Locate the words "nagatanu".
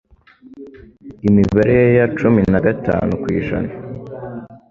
2.51-3.11